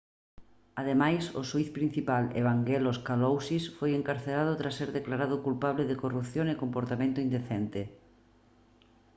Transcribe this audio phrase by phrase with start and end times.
[0.81, 6.59] ademais o xuíz principal evangelos kalousis foi encarcerado tras ser declarado culpable de corrupción e
[6.63, 7.81] comportamento indecente